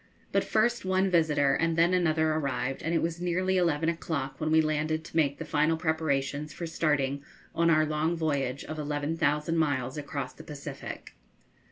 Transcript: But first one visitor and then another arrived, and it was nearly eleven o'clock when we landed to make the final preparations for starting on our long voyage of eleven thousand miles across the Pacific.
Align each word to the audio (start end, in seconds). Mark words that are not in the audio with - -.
But 0.31 0.43
first 0.43 0.83
one 0.83 1.11
visitor 1.11 1.53
and 1.53 1.77
then 1.77 1.93
another 1.93 2.31
arrived, 2.33 2.81
and 2.81 2.91
it 2.95 3.03
was 3.03 3.21
nearly 3.21 3.57
eleven 3.57 3.87
o'clock 3.87 4.41
when 4.41 4.49
we 4.49 4.59
landed 4.59 5.03
to 5.03 5.15
make 5.15 5.37
the 5.37 5.45
final 5.45 5.77
preparations 5.77 6.51
for 6.53 6.65
starting 6.65 7.23
on 7.53 7.69
our 7.69 7.85
long 7.85 8.15
voyage 8.15 8.63
of 8.65 8.79
eleven 8.79 9.15
thousand 9.15 9.57
miles 9.57 9.99
across 9.99 10.33
the 10.33 10.43
Pacific. 10.43 11.13